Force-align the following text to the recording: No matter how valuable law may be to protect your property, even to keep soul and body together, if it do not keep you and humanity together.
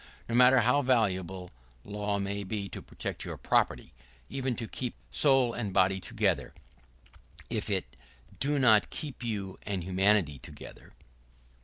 No 0.27 0.33
matter 0.33 0.61
how 0.61 0.81
valuable 0.81 1.51
law 1.85 2.17
may 2.17 2.43
be 2.43 2.67
to 2.69 2.81
protect 2.81 3.23
your 3.23 3.37
property, 3.37 3.93
even 4.31 4.55
to 4.55 4.67
keep 4.67 4.95
soul 5.11 5.53
and 5.53 5.71
body 5.71 5.99
together, 5.99 6.55
if 7.51 7.69
it 7.69 7.95
do 8.39 8.57
not 8.57 8.89
keep 8.89 9.23
you 9.23 9.59
and 9.61 9.83
humanity 9.83 10.39
together. 10.39 10.93